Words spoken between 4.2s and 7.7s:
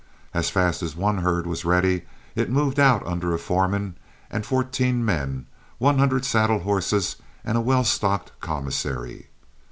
and fourteen men, one hundred saddle horses, and a